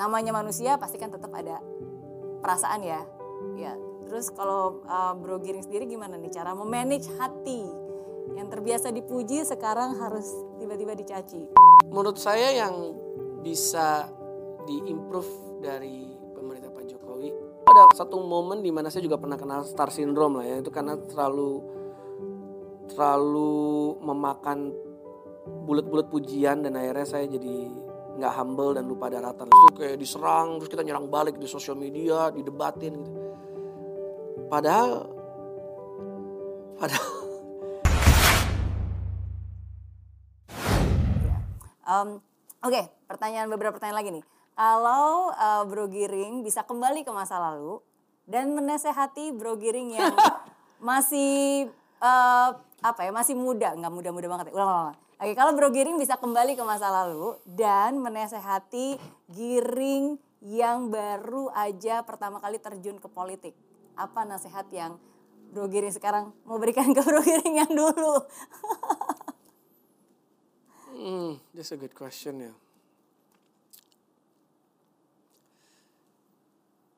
[0.00, 1.60] namanya manusia pasti kan tetap ada
[2.40, 3.04] perasaan ya.
[3.60, 3.76] Ya.
[4.08, 7.60] Terus kalau uh, Bro Giring sendiri gimana nih cara memanage hati
[8.32, 10.24] yang terbiasa dipuji sekarang harus
[10.56, 11.52] tiba-tiba dicaci?
[11.92, 12.96] Menurut saya yang
[13.44, 14.08] bisa
[14.64, 17.30] diimprove dari pemerintah Pak Jokowi
[17.68, 20.98] ada satu momen di mana saya juga pernah kena star syndrome lah ya itu karena
[21.06, 21.62] terlalu
[22.90, 24.74] terlalu memakan
[25.64, 27.70] bulat-bulat pujian dan akhirnya saya jadi
[28.16, 29.46] nggak humble dan lupa daratan.
[29.46, 33.12] Terus kayak diserang, terus kita nyerang balik di sosial media, didebatin gitu.
[34.50, 35.06] Padahal,
[36.80, 37.18] padahal
[41.90, 42.22] Um,
[42.60, 44.24] Oke, pertanyaan beberapa pertanyaan lagi nih.
[44.52, 47.80] Kalau uh, Bro Giring bisa kembali ke masa lalu
[48.28, 50.12] dan menasehati Bro Giring yang
[50.92, 51.72] masih
[52.04, 52.52] uh,
[52.84, 54.52] apa ya masih muda, nggak muda-muda banget.
[54.52, 54.92] Ya.
[55.20, 58.96] Oke, kalau Bro Giring bisa kembali ke masa lalu dan menasehati
[59.28, 63.52] Giring yang baru aja pertama kali terjun ke politik,
[64.00, 64.96] apa nasihat yang
[65.52, 68.16] Bro Giring sekarang mau berikan ke Bro Giring yang dulu?
[70.96, 72.52] Hmm, that's a good question ya.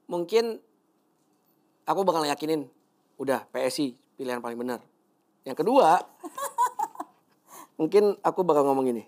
[0.07, 0.63] Mungkin
[1.91, 2.71] aku bakal yakinin,
[3.19, 4.79] udah PSI pilihan paling benar.
[5.43, 5.99] Yang kedua,
[7.83, 9.05] mungkin aku bakal ngomong gini,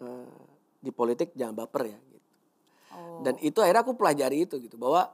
[0.00, 0.40] uh,
[0.80, 1.98] di politik jangan baper ya.
[2.00, 2.28] Gitu.
[2.96, 3.20] Oh.
[3.20, 5.12] Dan itu akhirnya aku pelajari itu gitu, bahwa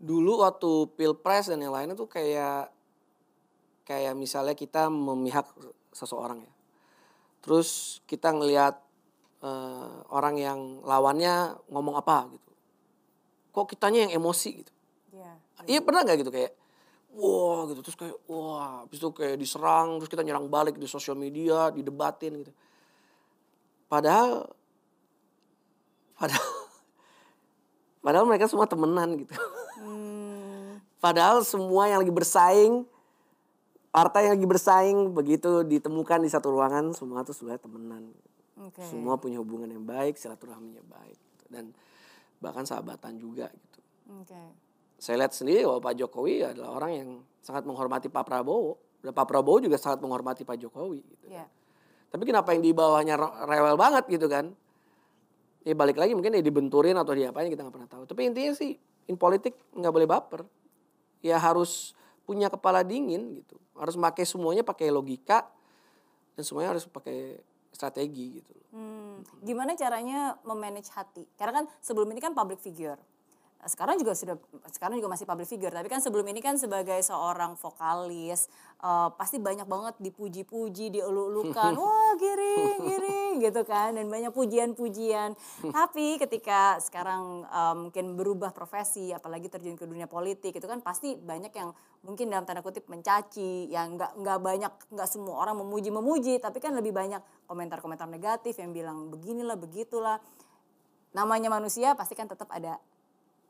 [0.00, 2.72] dulu waktu pilpres dan yang lainnya tuh kayak
[3.84, 5.46] kayak misalnya kita memihak
[5.92, 6.52] seseorang ya
[7.44, 8.80] terus kita ngelihat
[9.44, 12.52] uh, orang yang lawannya ngomong apa gitu
[13.52, 14.72] kok kitanya yang emosi gitu
[15.12, 15.36] yeah,
[15.68, 16.56] iya pernah nggak gitu kayak
[17.14, 21.14] wah gitu terus kayak wah habis itu kayak diserang terus kita nyerang balik di sosial
[21.14, 22.52] media didebatin gitu
[23.86, 24.50] padahal
[26.18, 26.50] padahal
[28.04, 29.32] padahal mereka semua temenan gitu
[29.78, 30.82] hmm.
[30.98, 32.82] padahal semua yang lagi bersaing
[33.94, 38.02] partai yang lagi bersaing begitu ditemukan di satu ruangan semua tuh sebenarnya temenan
[38.58, 38.82] okay.
[38.90, 41.44] semua punya hubungan yang baik silaturahminya baik gitu.
[41.54, 41.64] dan
[42.42, 43.78] bahkan sahabatan juga gitu
[44.18, 44.63] okay.
[45.04, 47.08] Saya lihat sendiri bahwa Pak Jokowi adalah orang yang
[47.44, 48.80] sangat menghormati Pak Prabowo.
[49.04, 51.44] Dan Pak Prabowo juga sangat menghormati Pak Jokowi gitu yeah.
[52.08, 54.56] tapi kenapa yang di bawahnya rewel banget gitu kan?
[55.60, 58.08] Ya balik lagi mungkin ya dibenturin atau diapain kita nggak pernah tahu.
[58.08, 60.40] Tapi intinya sih in politik nggak boleh baper.
[61.20, 61.92] Ya harus
[62.24, 63.60] punya kepala dingin gitu.
[63.76, 65.44] Harus pakai semuanya pakai logika
[66.32, 67.44] dan semuanya harus pakai
[67.76, 68.54] strategi gitu.
[68.72, 71.28] Hmm, gimana caranya memanage hati?
[71.36, 72.96] Karena kan sebelum ini kan public figure
[73.64, 74.36] sekarang juga sudah
[74.68, 75.72] sekarang juga masih public figure.
[75.72, 78.48] Tapi kan sebelum ini kan sebagai seorang vokalis
[78.84, 83.96] uh, pasti banyak banget dipuji-puji dielu-elukan wah giring giring gitu kan.
[83.96, 85.36] Dan banyak pujian-pujian.
[85.64, 91.16] Tapi ketika sekarang uh, mungkin berubah profesi apalagi terjun ke dunia politik itu kan pasti
[91.16, 91.72] banyak yang
[92.04, 93.72] mungkin dalam tanda kutip mencaci.
[93.72, 96.38] Yang nggak nggak banyak nggak semua orang memuji-memuji.
[96.38, 100.20] Tapi kan lebih banyak komentar-komentar negatif yang bilang beginilah begitulah.
[101.14, 102.76] Namanya manusia pasti kan tetap ada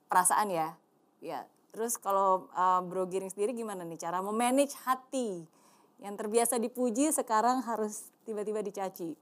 [0.09, 0.69] perasaan ya.
[1.25, 1.49] Ya.
[1.75, 5.43] Terus kalau uh, Bro Giring sendiri gimana nih cara memanage hati
[5.99, 9.19] yang terbiasa dipuji sekarang harus tiba-tiba dicaci?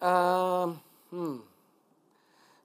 [0.00, 0.80] Um,
[1.12, 1.36] hmm.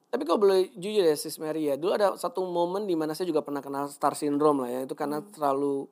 [0.09, 3.29] Tapi kalau boleh jujur ya Sis Mary ya, dulu ada satu momen di mana saya
[3.29, 5.29] juga pernah kena star syndrome lah ya, itu karena hmm.
[5.35, 5.85] terlalu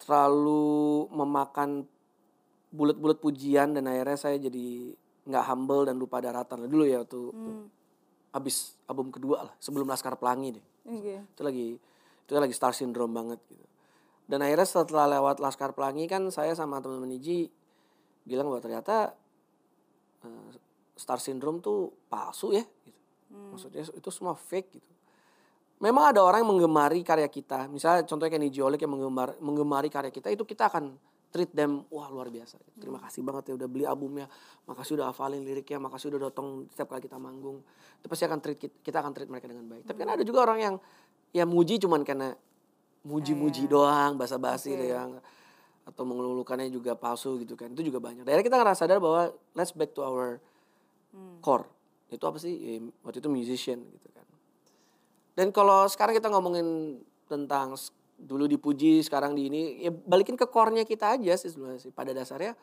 [0.00, 1.82] terlalu memakan
[2.70, 4.92] bulat-bulat pujian dan akhirnya saya jadi
[5.26, 7.76] nggak humble dan lupa daratan dulu ya waktu hmm
[8.36, 10.66] habis album kedua lah sebelum Laskar Pelangi deh.
[10.84, 11.24] Okay.
[11.24, 11.66] Itu lagi
[12.26, 13.64] itu lagi star syndrome banget gitu.
[14.28, 17.48] Dan akhirnya setelah lewat Laskar Pelangi kan saya sama teman-teman Iji
[18.28, 19.16] bilang bahwa ternyata
[20.26, 20.48] uh,
[20.92, 23.00] star syndrome tuh palsu ya gitu.
[23.32, 23.56] Hmm.
[23.56, 24.90] Maksudnya itu semua fake gitu.
[25.80, 27.68] Memang ada orang yang menggemari karya kita.
[27.68, 30.96] Misalnya contohnya kayak Niji Oleg yang menggemar, menggemari karya kita itu kita akan
[31.30, 32.56] treat them wah luar biasa.
[32.78, 34.26] Terima kasih banget ya udah beli albumnya,
[34.64, 37.60] makasih udah hafalin liriknya, makasih udah datang setiap kali kita manggung.
[38.00, 39.84] Itu pasti akan treat kita akan treat mereka dengan baik.
[39.84, 40.74] Tapi kan ada juga orang yang
[41.34, 42.32] ya muji cuman karena
[43.06, 43.70] muji-muji yeah.
[43.70, 44.90] doang, basa-basi okay.
[44.90, 45.22] yang
[45.86, 47.70] atau mengelulukannya juga palsu gitu kan.
[47.70, 48.26] Itu juga banyak.
[48.26, 50.42] Daerah kita ngerasa sadar bahwa let's back to our
[51.14, 51.38] hmm.
[51.38, 51.70] core.
[52.10, 52.54] Itu apa sih?
[52.58, 54.26] Ya, waktu itu musician gitu kan.
[55.38, 56.98] Dan kalau sekarang kita ngomongin
[57.30, 57.78] tentang
[58.16, 62.16] dulu dipuji sekarang di ini ya balikin ke core-nya kita aja sih sebenarnya sih pada
[62.16, 62.56] dasarnya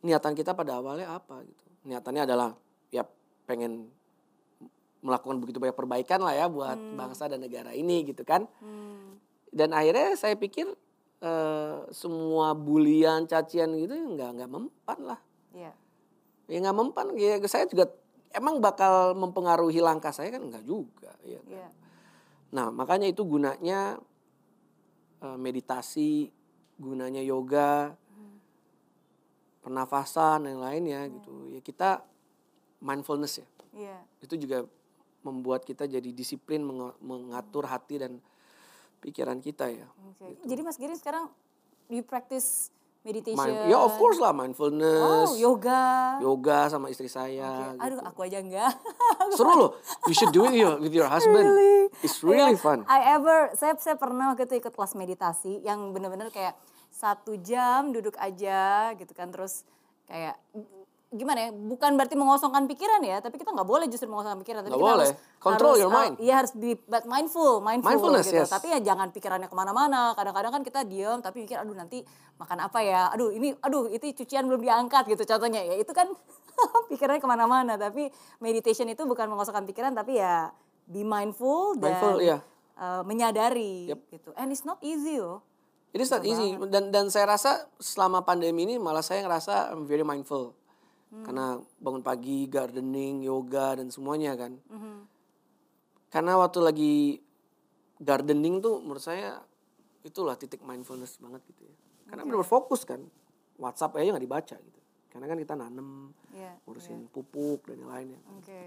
[0.00, 2.56] niatan kita pada awalnya apa gitu niatannya adalah
[2.88, 3.04] ya
[3.44, 3.92] pengen
[5.00, 6.96] melakukan begitu banyak perbaikan lah ya buat hmm.
[6.96, 9.20] bangsa dan negara ini gitu kan hmm.
[9.52, 10.68] dan akhirnya saya pikir
[11.20, 15.20] uh, semua bulian cacian gitu nggak nggak mempan lah
[15.52, 15.76] yeah.
[16.48, 17.88] ya nggak mempan ya saya juga
[18.32, 21.50] emang bakal mempengaruhi langkah saya kan enggak juga ya kan?
[21.50, 21.68] Iya.
[22.50, 23.98] Nah, makanya itu gunanya
[25.20, 26.32] eh, meditasi,
[26.80, 27.94] gunanya yoga,
[29.60, 31.52] pernafasan dan lainnya gitu.
[31.52, 32.00] Ya kita
[32.80, 33.46] mindfulness ya.
[33.76, 33.98] Iya.
[34.24, 34.64] Itu juga
[35.20, 38.16] membuat kita jadi disiplin menge- mengatur hati dan
[39.04, 39.88] pikiran kita ya.
[40.08, 40.40] Oke.
[40.48, 41.28] Jadi Mas Giring sekarang
[41.92, 43.40] you practice meditation.
[43.40, 46.20] Mind- ya of course lah mindfulness, Oh, yoga.
[46.20, 47.72] yoga sama istri saya.
[47.72, 47.80] Oke.
[47.80, 48.06] Aduh, gitu.
[48.06, 48.72] aku aja enggak.
[49.36, 49.70] Seru loh.
[50.04, 51.48] You should do it with- with your husband.
[52.00, 52.84] It's really Iya, fun.
[52.86, 56.54] I ever, saya saya pernah waktu itu ikut kelas meditasi yang bener-bener kayak
[56.88, 59.62] satu jam duduk aja gitu kan terus
[60.04, 60.34] kayak
[61.10, 64.62] gimana ya bukan berarti mengosongkan pikiran ya tapi kita nggak boleh justru mengosongkan pikiran.
[64.62, 65.10] Tapi Nggak kita boleh.
[65.10, 66.14] harus Control harus, your uh, mind.
[66.22, 68.38] iya harus be but mindful mindful Mindfulness, gitu.
[68.38, 68.50] yes.
[68.52, 70.14] tapi ya jangan pikirannya ke mana-mana.
[70.14, 72.06] Kadang-kadang kan kita diam tapi mikir aduh nanti
[72.38, 73.10] makan apa ya?
[73.10, 75.66] Aduh ini aduh itu cucian belum diangkat gitu contohnya.
[75.66, 76.06] Ya itu kan
[76.94, 77.74] pikirannya ke mana-mana.
[77.74, 78.06] Tapi
[78.38, 80.54] meditation itu bukan mengosongkan pikiran tapi ya
[80.86, 82.38] be mindful dan Mindful, iya.
[82.78, 84.30] uh, menyadari gitu.
[84.38, 85.42] And it's not easy loh
[85.90, 86.54] It is not easy.
[86.70, 90.54] dan dan saya rasa selama pandemi ini malah saya ngerasa I'm very mindful.
[91.10, 94.54] Karena bangun pagi, gardening, yoga dan semuanya kan.
[96.10, 96.94] Karena waktu lagi
[97.98, 99.42] gardening tuh menurut saya
[100.06, 101.74] itulah titik mindfulness banget gitu ya.
[102.10, 103.02] Karena benar fokus kan.
[103.60, 104.80] WhatsApp aja nggak dibaca gitu.
[105.10, 108.20] Karena kan kita nanem, Iya, ngurusin pupuk dan yang lainnya.
[108.30, 108.60] oke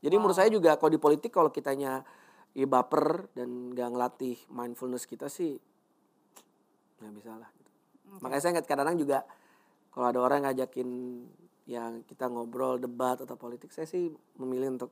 [0.00, 2.04] Jadi menurut saya juga kalau di politik kalau kitanya
[2.52, 5.56] ya baper dan gak ngelatih mindfulness kita sih
[7.00, 7.48] nggak bisa lah.
[7.56, 7.70] Gitu.
[8.20, 9.18] Makanya saya kadang-kadang juga
[9.92, 10.88] kalau ada orang ngajakin
[11.68, 14.10] yang kita ngobrol debat atau politik saya sih
[14.40, 14.90] memilih untuk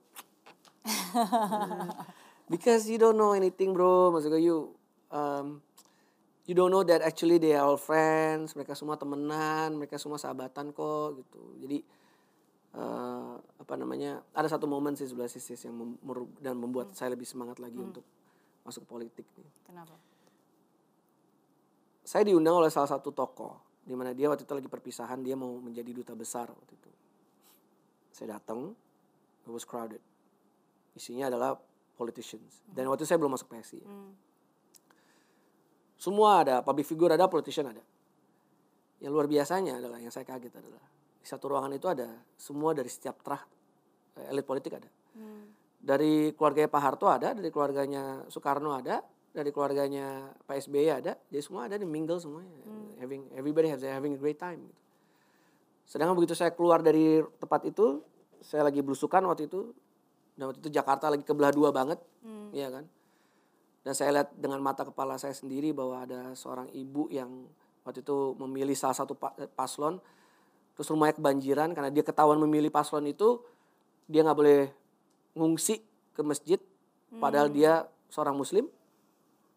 [2.53, 4.13] because you don't know anything bro.
[4.13, 4.77] Maksudnya you
[5.09, 5.65] um,
[6.45, 8.53] you don't know that actually they are all friends.
[8.53, 9.73] Mereka semua temenan.
[9.81, 11.43] Mereka semua sahabatan kok gitu.
[11.65, 11.79] Jadi
[12.77, 17.25] eh, apa namanya ada satu momen sih sebelah sisi yang mem- dan membuat saya lebih
[17.25, 18.05] semangat lagi untuk
[18.69, 19.51] masuk politik nih.
[19.65, 19.97] Kenapa?
[22.05, 25.51] Saya diundang oleh salah satu tokoh di mana dia waktu itu lagi perpisahan dia mau
[25.59, 26.91] menjadi duta besar waktu itu
[28.15, 28.71] saya datang
[29.43, 29.99] it was crowded
[30.95, 31.59] isinya adalah
[31.99, 33.83] politicians dan waktu itu saya belum masuk PSI.
[33.83, 34.15] Hmm.
[35.99, 37.83] semua ada public figure ada politician ada
[39.03, 40.87] yang luar biasanya adalah yang saya kaget adalah
[41.19, 43.43] di satu ruangan itu ada semua dari setiap terah
[44.23, 45.51] eh, elit politik ada Hmm.
[45.83, 51.43] dari keluarganya Pak Harto ada dari keluarganya Soekarno ada dari keluarganya Pak SBY ada jadi
[51.43, 52.51] semua ada di mingle semuanya.
[52.99, 54.79] Having everybody has having a great time gitu.
[55.87, 57.99] sedangkan begitu saya keluar dari tempat itu
[58.41, 59.75] saya lagi belusukan waktu itu
[60.39, 61.99] dan waktu itu Jakarta lagi kebelah dua banget
[62.53, 62.85] iya kan?
[63.81, 67.49] Dan saya lihat dengan mata kepala saya sendiri bahwa ada seorang ibu yang
[67.83, 69.99] waktu itu memilih salah satu pa- paslon
[70.77, 73.41] terus rumahnya kebanjiran karena dia ketahuan memilih paslon itu
[74.07, 74.61] dia nggak boleh
[75.35, 75.81] ngungsi
[76.13, 76.61] ke masjid
[77.11, 78.69] padahal dia seorang muslim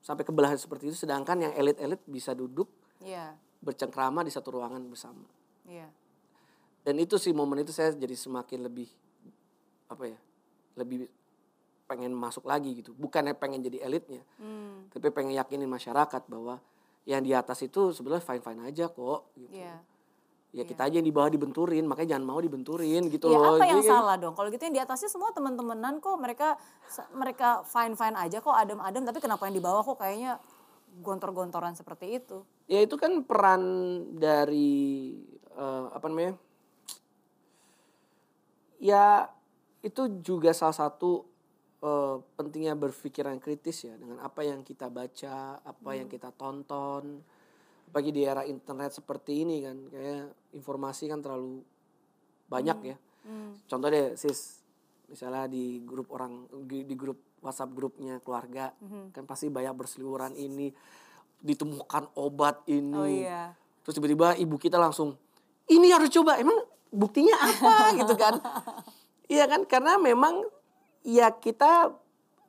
[0.04, 2.68] sampai kebelahan seperti itu sedangkan yang elit-elit bisa duduk
[3.00, 5.24] Iya, bercengkrama di satu ruangan bersama
[5.64, 5.88] iya.
[6.84, 8.88] dan itu sih momen itu saya jadi semakin lebih
[9.88, 10.20] apa ya
[10.76, 11.08] lebih
[11.84, 16.60] pengen masuk lagi gitu bukannya pengen jadi elitnya Hmm, tapi pengen yakinin masyarakat bahwa
[17.04, 19.52] yang di atas itu sebenarnya fine fine aja kok gitu.
[19.52, 19.80] iya.
[20.54, 23.58] Ya kita aja yang di bawah dibenturin makanya jangan mau dibenturin gitu Ya loh.
[23.58, 24.38] apa yang Jadi- salah dong?
[24.38, 26.62] Kalau gitu yang di atasnya semua teman-temanan kok mereka
[27.12, 30.38] mereka fine fine aja kok adem-adem tapi kenapa yang di bawah kok kayaknya
[30.96, 32.46] gontor-gontoran seperti itu?
[32.64, 33.62] ya itu kan peran
[34.14, 35.18] dari
[35.52, 36.38] eh, apa namanya?
[38.78, 39.32] Ya
[39.82, 41.26] itu juga salah satu
[41.82, 47.26] eh, pentingnya berpikiran kritis ya dengan apa yang kita baca apa yang kita tonton
[47.94, 51.62] apalagi di era internet seperti ini kan kayak informasi kan terlalu
[52.50, 53.56] banyak ya Hmm.
[53.64, 54.60] contoh deh sis
[55.08, 59.14] misalnya di grup orang di, grup WhatsApp grupnya keluarga Mhm.
[59.14, 60.74] kan pasti banyak berseliweran ini
[61.40, 63.56] ditemukan obat ini Oh iya.
[63.80, 65.16] terus tiba-tiba ibu kita langsung
[65.68, 68.42] ini harus coba emang buktinya apa gitu kan
[69.30, 70.44] iya kan karena memang
[71.02, 71.96] ya kita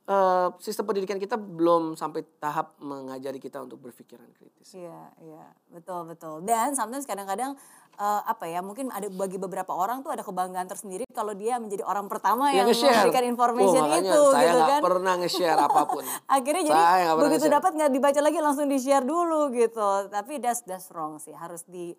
[0.05, 6.05] eh, sistem pendidikan kita belum sampai tahap mengajari kita untuk berpikiran kritis Iya, iya, betul
[6.05, 6.41] betul.
[6.41, 7.57] Dan sometimes kadang-kadang
[7.95, 11.81] eh, apa ya, mungkin ada bagi beberapa orang tuh ada kebanggaan tersendiri kalau dia menjadi
[11.85, 13.07] orang pertama yang, nge-share.
[13.07, 14.79] memberikan information Oh, itu, saya gitu kan.
[14.83, 16.03] pernah nge-share apa pun
[16.35, 20.11] Akhirnya jadi Saya begitu dapat nggak dibaca lagi langsung di share dulu gitu.
[20.11, 21.95] Tapi that's that's wrong sih, harus di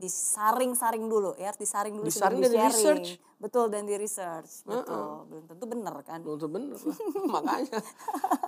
[0.00, 2.72] disaring-saring dulu ya, harus disaring dulu Disaring dan di-sharing.
[2.72, 3.08] di-research.
[3.36, 5.24] Betul dan di research, betul.
[5.28, 6.20] Belum tentu benar kan.
[6.20, 6.96] Belum tentu bener lah.
[7.40, 7.78] makanya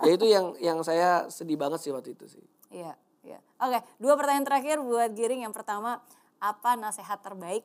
[0.01, 3.37] ya itu yang yang saya sedih banget sih waktu itu sih Iya, iya.
[3.57, 5.45] Oke, dua pertanyaan terakhir buat Giring.
[5.45, 6.01] Yang pertama,
[6.37, 7.61] apa nasihat terbaik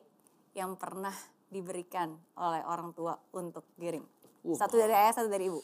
[0.53, 1.13] yang pernah
[1.49, 4.05] diberikan oleh orang tua untuk Giring?
[4.41, 5.57] Uh, Satu dari ayah, satu dari ibu.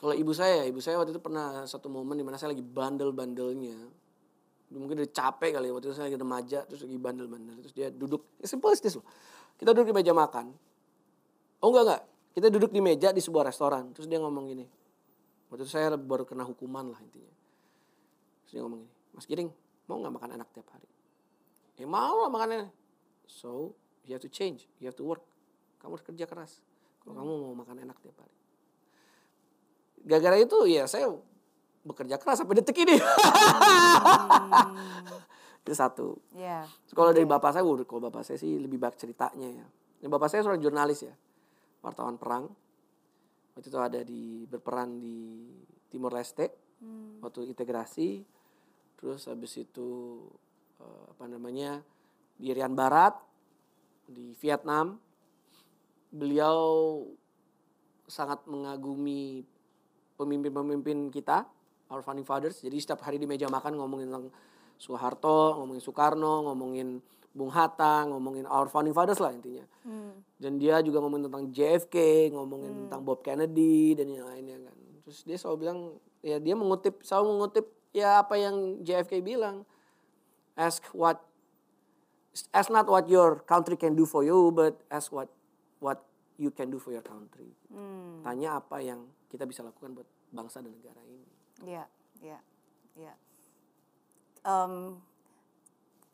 [0.00, 3.76] Kalau ibu saya, ibu saya waktu itu pernah satu momen di mana saya lagi bandel-bandelnya.
[4.72, 7.60] Mungkin udah capek kali ya, waktu itu saya lagi remaja, terus lagi bandel-bandel.
[7.60, 9.04] Terus dia duduk, ya simple this loh.
[9.60, 10.56] Kita duduk di meja makan.
[11.60, 12.02] Oh enggak, enggak.
[12.32, 13.92] Kita duduk di meja di sebuah restoran.
[13.92, 14.64] Terus dia ngomong gini.
[15.52, 17.34] Waktu itu saya baru kena hukuman lah intinya.
[18.48, 19.52] Terus dia ngomong gini, Mas Giring,
[19.84, 20.88] mau nggak makan enak tiap hari?
[21.76, 22.72] Ya mau lah makannya.
[23.28, 23.76] So,
[24.08, 25.20] you have to change, you have to work.
[25.84, 26.64] Kamu harus kerja keras.
[27.04, 28.39] Kalau kamu mau makan enak tiap hari.
[30.04, 31.12] Gara-gara itu ya saya
[31.84, 32.96] bekerja keras sampai detik ini.
[35.60, 36.16] itu satu.
[36.88, 39.66] Terus Kalau dari bapak saya, waduh, kalau bapak saya sih lebih banyak ceritanya ya.
[40.08, 41.12] Bapak saya seorang jurnalis ya,
[41.84, 42.48] wartawan perang.
[43.52, 45.44] Waktu itu ada di berperan di
[45.92, 46.48] Timor Leste,
[47.20, 48.24] waktu integrasi.
[48.96, 50.20] Terus habis itu
[50.80, 51.84] eh, apa namanya
[52.40, 53.16] di Irian Barat,
[54.08, 54.96] di Vietnam.
[56.10, 57.04] Beliau
[58.10, 59.46] sangat mengagumi
[60.20, 61.48] pemimpin-pemimpin kita,
[61.88, 62.60] our founding fathers.
[62.60, 64.28] Jadi setiap hari di meja makan ngomongin tentang
[64.80, 67.00] Soeharto, ngomongin Soekarno, ngomongin
[67.30, 69.62] Bung Hatta, ngomongin our founding fathers lah intinya.
[69.86, 70.18] Hmm.
[70.34, 74.76] Dan dia juga ngomongin tentang JFK, ngomongin tentang Bob Kennedy dan yang lainnya kan.
[75.06, 75.78] Terus dia selalu bilang,
[76.26, 79.62] ya dia mengutip, selalu mengutip ya apa yang JFK bilang.
[80.58, 81.22] Ask what,
[82.50, 85.30] ask not what your country can do for you, but ask what
[85.78, 86.02] what
[86.40, 87.52] you can do for your country.
[87.70, 88.26] Hmm.
[88.26, 91.26] Tanya apa yang kita bisa lakukan buat bangsa dan negara ini.
[91.62, 91.84] Iya,
[92.20, 92.38] iya,
[92.98, 93.14] iya.
[94.42, 94.98] Em,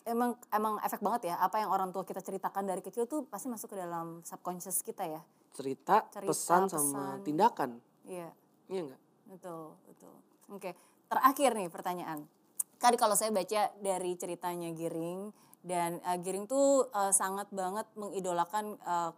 [0.04, 3.48] emang emang efek banget ya apa yang orang tua kita ceritakan dari kecil tuh pasti
[3.48, 5.22] masuk ke dalam subconscious kita ya.
[5.56, 6.84] Cerita, Cerita, pesan, pesan.
[6.84, 7.80] sama tindakan.
[8.04, 8.28] Iya,
[8.68, 9.00] Iya enggak?
[9.26, 10.14] betul, betul.
[10.52, 10.70] Oke,
[11.08, 12.28] terakhir nih pertanyaan.
[12.76, 15.32] Tadi kalau saya baca dari ceritanya Giring
[15.64, 19.10] dan eh, Giring tuh eh, sangat banget mengidolakan eh,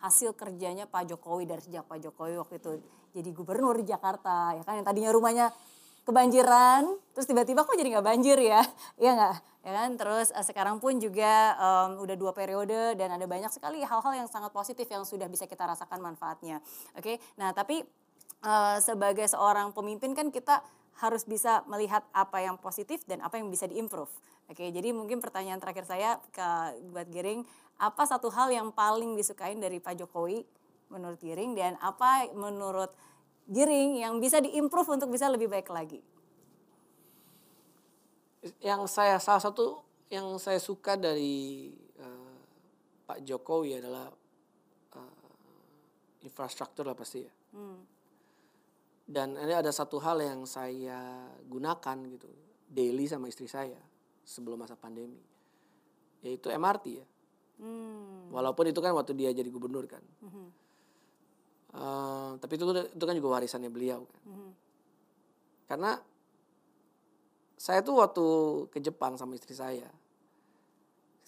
[0.00, 2.72] hasil kerjanya Pak Jokowi dari sejak Pak Jokowi waktu itu
[3.16, 4.76] jadi gubernur di Jakarta ya kan?
[4.76, 5.46] Yang tadinya rumahnya
[6.04, 6.84] kebanjiran
[7.16, 8.60] terus tiba-tiba kok jadi nggak banjir ya?
[9.02, 9.34] Iya nggak?
[9.66, 9.88] Ya kan?
[9.96, 14.28] Terus eh, sekarang pun juga em, udah dua periode dan ada banyak sekali hal-hal yang
[14.28, 16.60] sangat positif yang sudah bisa kita rasakan manfaatnya.
[16.94, 17.16] Oke?
[17.40, 17.80] Nah tapi
[18.44, 20.60] eh, sebagai seorang pemimpin kan kita
[20.96, 24.12] harus bisa melihat apa yang positif dan apa yang bisa diimprove.
[24.46, 24.70] Oke?
[24.70, 26.48] Jadi mungkin pertanyaan terakhir saya ke
[26.92, 27.44] buat Giring
[27.76, 30.40] apa satu hal yang paling disukain dari Pak Jokowi
[30.90, 32.92] menurut Giring dan apa menurut
[33.46, 36.02] Giring yang bisa diimprove untuk bisa lebih baik lagi.
[38.62, 42.38] Yang saya salah satu yang saya suka dari eh,
[43.06, 44.10] Pak Jokowi adalah
[44.98, 47.32] eh, infrastruktur lah pasti ya.
[47.54, 47.80] Hmm.
[49.06, 52.26] Dan ini ada satu hal yang saya gunakan gitu
[52.66, 53.78] daily sama istri saya
[54.26, 55.22] sebelum masa pandemi,
[56.26, 57.06] yaitu MRT ya.
[57.62, 58.34] Hmm.
[58.34, 60.02] Walaupun itu kan waktu dia jadi gubernur kan.
[60.20, 60.66] Mhm.
[61.76, 64.20] Eh, tapi itu itu kan juga warisannya beliau kan.
[64.24, 64.50] Mhm.
[65.68, 65.90] Karena
[67.60, 68.26] saya tuh waktu
[68.72, 69.88] ke Jepang sama istri saya,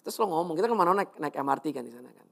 [0.01, 2.27] kita selalu ngomong, kita ke mana naik naik MRT kan di sana kan.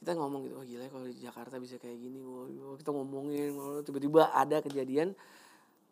[0.00, 2.90] Kita ngomong gitu, oh gila ya kalau di Jakarta bisa kayak gini, wah, wah, kita
[2.94, 3.52] ngomongin,
[3.84, 5.12] tiba-tiba ada kejadian.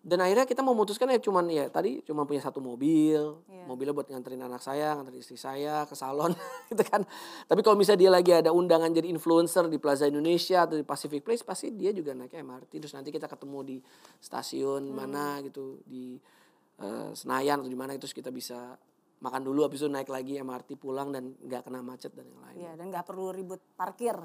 [0.04, 3.64] Dan akhirnya kita memutuskan ya cuman ya tadi cuma punya satu mobil, Iya.
[3.64, 6.36] mobilnya buat nganterin anak saya, nganterin istri saya ke salon
[6.68, 7.08] gitu kan.
[7.48, 11.24] Tapi kalau misalnya dia lagi ada undangan jadi influencer di Plaza Indonesia atau di Pacific
[11.24, 12.78] Place, pasti dia juga naik MRT.
[12.78, 13.76] Terus nanti kita ketemu di
[14.20, 16.20] stasiun mana gitu di
[16.76, 18.76] eh, Senayan atau di mana terus kita bisa
[19.18, 22.56] makan dulu habis itu naik lagi MRT pulang dan nggak kena macet dan yang lain.
[22.60, 24.20] Iya dan nggak perlu ribut parkir.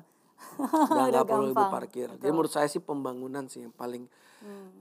[0.60, 1.72] Nggak perlu ibu gampang.
[1.72, 2.08] parkir.
[2.10, 2.32] Jadi Betul.
[2.32, 4.04] menurut saya sih pembangunan sih yang paling
[4.40, 4.72] Hmm.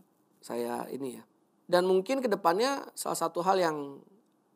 [0.40, 1.25] Saya ini ya.
[1.68, 4.00] Dan mungkin ke depannya salah satu hal yang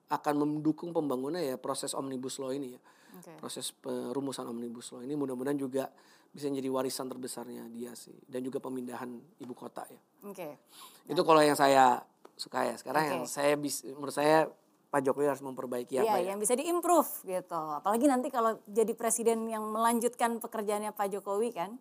[0.08, 2.80] akan mendukung pembangunan ya proses omnibus law ini ya.
[3.20, 3.32] Oke.
[3.36, 5.92] Proses perumusan omnibus law ini mudah-mudahan juga
[6.32, 8.16] bisa menjadi warisan terbesarnya dia sih.
[8.24, 9.08] Dan juga pemindahan
[9.40, 10.00] ibu kota ya.
[10.24, 10.56] Oke.
[11.04, 12.00] Itu kalau yang saya
[12.36, 12.74] suka ya.
[12.80, 13.32] Sekarang yang Oke.
[13.32, 14.48] saya bis, menurut saya
[14.92, 16.28] Pak Jokowi harus memperbaiki apa Iya, ya.
[16.32, 17.56] yang bisa diimprove gitu.
[17.56, 21.80] Apalagi nanti kalau jadi presiden yang melanjutkan pekerjaannya Pak Jokowi kan.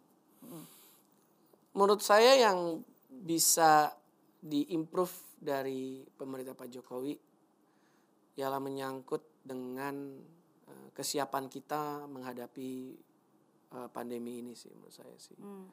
[1.72, 2.84] Menurut saya yang
[3.22, 3.94] bisa
[4.42, 7.14] diimprove dari pemerintah Pak Jokowi
[8.42, 10.18] ialah menyangkut dengan
[10.66, 12.72] eh, kesiapan kita menghadapi
[13.74, 15.38] eh, pandemi ini sih menurut saya sih.
[15.38, 15.70] Hmm.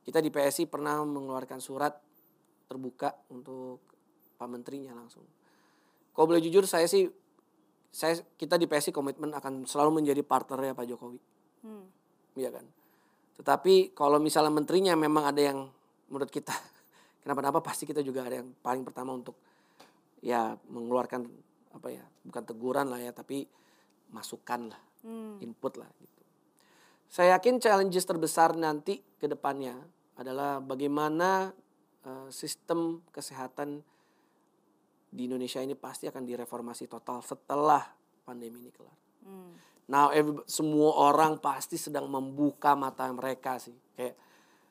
[0.00, 1.92] Kita di PSI pernah mengeluarkan surat
[2.70, 3.82] terbuka untuk
[4.38, 5.26] Pak Menterinya langsung.
[6.14, 7.04] Kalau boleh jujur saya sih
[7.92, 11.20] saya kita di PSI komitmen akan selalu menjadi partnernya Pak Jokowi.
[11.64, 11.84] Hmm.
[12.36, 12.64] Iya kan.
[13.36, 15.68] Tetapi kalau misalnya menterinya memang ada yang
[16.08, 16.52] menurut kita
[17.26, 19.34] kenapa-napa pasti kita juga ada yang paling pertama untuk
[20.22, 21.26] ya mengeluarkan
[21.74, 23.42] apa ya bukan teguran lah ya tapi
[24.14, 25.38] masukan lah Hmm.
[25.38, 26.22] input lah gitu.
[27.06, 29.78] Saya yakin challenges terbesar nanti ke depannya
[30.18, 31.54] adalah bagaimana
[32.02, 33.82] eh, sistem kesehatan
[35.10, 37.82] di Indonesia ini pasti akan direformasi total setelah
[38.26, 38.98] pandemi ini kelar.
[39.22, 39.54] Hmm.
[39.86, 43.74] Now every- semua orang pasti sedang membuka mata mereka sih.
[43.94, 44.18] Kayak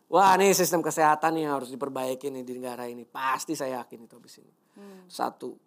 [0.10, 3.04] wah nih sistem kesehatan yang harus diperbaiki nih di negara ini.
[3.06, 4.54] Pasti saya yakin itu habis ini.
[4.78, 5.06] Hmm.
[5.10, 5.58] Satu.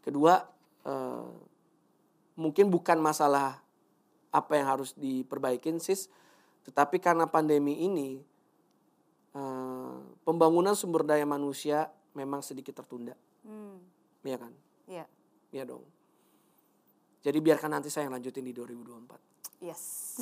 [0.00, 0.40] Kedua
[0.86, 1.30] eh,
[2.40, 3.60] mungkin bukan masalah
[4.30, 6.08] apa yang harus diperbaikin sis,
[6.64, 8.20] tetapi karena pandemi ini
[9.36, 13.14] eh, pembangunan sumber daya manusia memang sedikit tertunda,
[13.46, 13.78] Hmm.
[14.26, 14.52] ya kan?
[14.90, 15.06] Iya.
[15.54, 15.86] Ya dong.
[17.20, 19.29] Jadi biarkan nanti saya yang lanjutin di 2024.
[19.60, 20.16] Yes.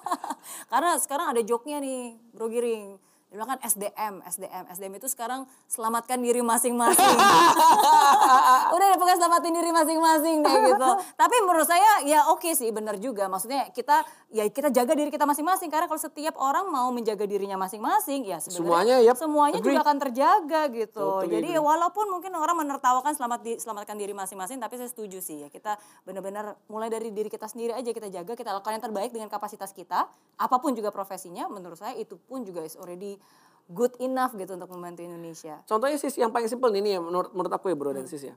[0.72, 2.96] Karena sekarang ada joknya nih, Bro Giring.
[3.30, 6.98] Dia bilang kan SDM, SDM, SDM itu sekarang selamatkan diri masing-masing.
[8.74, 10.90] Udah deh pokoknya selamatin diri masing-masing deh gitu.
[11.14, 13.30] Tapi menurut saya ya oke sih benar juga.
[13.30, 14.02] Maksudnya kita
[14.34, 15.70] ya kita jaga diri kita masing-masing.
[15.70, 19.78] Karena kalau setiap orang mau menjaga dirinya masing-masing ya sebenarnya Semuanya, yap, semuanya agree.
[19.78, 21.06] juga akan terjaga gitu.
[21.22, 21.62] Totally Jadi agree.
[21.70, 25.78] walaupun mungkin orang menertawakan selamat di, selamatkan diri masing-masing tapi saya setuju sih ya kita
[26.02, 29.70] benar-benar mulai dari diri kita sendiri aja kita jaga kita lakukan yang terbaik dengan kapasitas
[29.70, 33.19] kita apa pun juga profesinya menurut saya itu pun juga is already
[33.66, 35.62] good enough gitu untuk membantu Indonesia.
[35.62, 38.34] Contohnya sis yang paling simpel ini ya menurut menurut aku ya bro dan sis ya.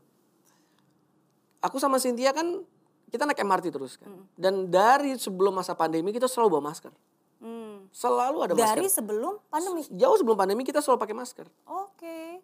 [1.60, 2.62] Aku sama Cynthia kan
[3.08, 4.12] kita naik MRT terus kan.
[4.34, 6.92] Dan dari sebelum masa pandemi kita selalu bawa masker.
[7.40, 7.88] Hmm.
[7.90, 9.00] Selalu ada Dari masker.
[9.00, 9.82] sebelum pandemi.
[9.90, 11.48] Jauh sebelum pandemi kita selalu pakai masker.
[11.66, 12.40] Oke.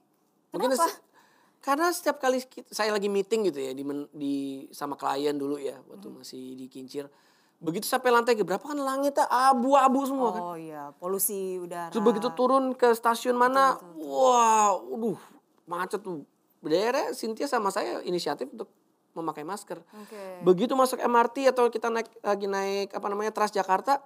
[0.49, 0.87] Mungkin Kenapa?
[0.87, 1.01] se-
[1.59, 4.35] karena setiap kali kita- saya lagi meeting gitu ya di, di
[4.71, 6.17] sama klien dulu ya waktu Hmm.
[6.17, 7.11] masih di Kincir.
[7.59, 10.41] Begitu sampai lantai ke berapa kan langitnya abu-abu semua kan.
[10.41, 11.91] Oh iya, polusi udara.
[11.91, 15.19] Terus begitu turun ke stasiun mana, wah, waduh,
[15.67, 16.23] macet tuh.
[16.63, 18.71] Daerah Cynthia sama saya inisiatif untuk
[19.11, 19.83] memakai masker.
[19.83, 20.23] Oke.
[20.47, 23.99] Begitu masuk MRT atau kita naik lagi naik apa namanya Transjakarta,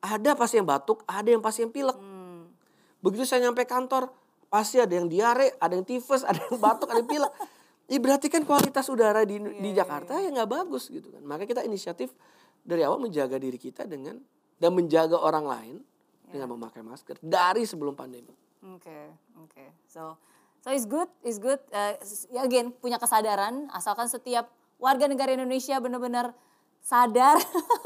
[0.00, 1.96] ada pasti yang batuk, ada yang pasti yang pilek.
[1.96, 2.52] Hmm.
[3.00, 4.12] Begitu saya nyampe kantor,
[4.52, 7.32] pasti ada yang diare, ada yang tifus, ada yang batuk, ada yang pilek.
[7.90, 11.24] Ih, berarti kan kualitas udara di, di Jakarta ya nggak bagus gitu kan.
[11.26, 12.14] Maka kita inisiatif
[12.62, 14.20] dari awal menjaga diri kita dengan
[14.60, 15.76] dan menjaga orang lain
[16.30, 18.32] dengan memakai masker dari sebelum pandemi.
[18.76, 19.64] Oke, oke.
[19.88, 20.20] So,
[20.60, 21.58] so it's good, it's good.
[21.72, 21.96] Uh,
[22.30, 26.36] ya again punya kesadaran, asalkan setiap warga negara Indonesia benar-benar
[26.80, 27.36] sadar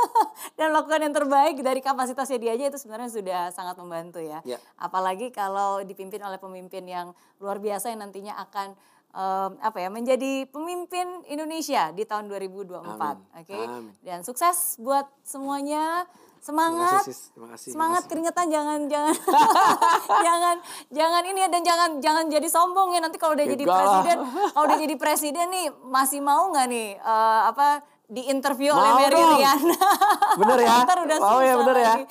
[0.58, 4.38] dan melakukan yang terbaik dari kapasitasnya dia aja itu sebenarnya sudah sangat membantu ya.
[4.46, 4.62] Ya.
[4.78, 7.10] Apalagi kalau dipimpin oleh pemimpin yang
[7.42, 8.78] luar biasa yang nantinya akan
[9.14, 12.82] em, apa ya menjadi pemimpin Indonesia di tahun 2024.
[13.40, 13.54] Oke.
[13.56, 13.94] Amin.
[14.02, 16.04] Dan sukses buat semuanya.
[16.44, 17.00] Terima Semangat.
[17.00, 17.20] kasih, sis.
[17.32, 17.68] Terima kasih.
[17.72, 19.16] Semangat Terima keringetan jangan jangan
[20.28, 20.56] jangan
[20.92, 23.80] jangan ini ya dan jangan jangan jadi sombong ya nanti kalau udah jadi Enggak lah.
[23.80, 24.16] presiden
[24.52, 29.00] kalau udah jadi presiden nih masih mau nggak nih eh, apa di interview oleh Mau
[29.00, 29.40] Mary dong.
[29.40, 29.78] Riana.
[30.40, 30.76] Bener ya?
[30.84, 31.92] Ntar udah Mau ya, bener ya?
[31.96, 32.04] lagi.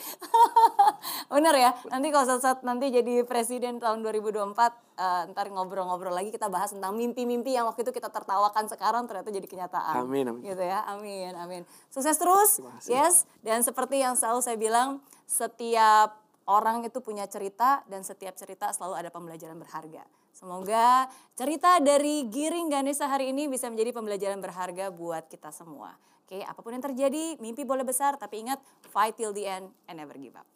[1.37, 1.71] bener ya.
[1.93, 4.57] Nanti kalau saat, saat nanti jadi presiden tahun 2024
[4.97, 9.29] eh, ntar ngobrol-ngobrol lagi kita bahas tentang mimpi-mimpi yang waktu itu kita tertawakan sekarang ternyata
[9.29, 10.01] jadi kenyataan.
[10.01, 10.41] Amin, amin.
[10.41, 10.81] Gitu ya.
[10.89, 11.61] Amin, amin.
[11.93, 12.57] Sukses terus.
[12.89, 14.97] Yes, dan seperti yang selalu saya bilang,
[15.29, 20.03] setiap orang itu punya cerita dan setiap cerita selalu ada pembelajaran berharga.
[20.33, 25.93] Semoga cerita dari Giring Ganesha hari ini bisa menjadi pembelajaran berharga buat kita semua.
[26.25, 28.57] Oke, apa pun yang terjadi, mimpi boleh besar, tapi ingat
[28.89, 30.47] fight till the end and never give up.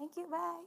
[0.00, 0.66] Thank you, bye.